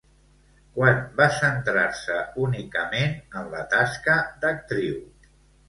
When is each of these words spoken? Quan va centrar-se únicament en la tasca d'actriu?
Quan 0.77 0.95
va 1.19 1.27
centrar-se 1.35 2.17
únicament 2.47 3.15
en 3.43 3.53
la 3.55 3.63
tasca 3.77 4.19
d'actriu? 4.43 5.01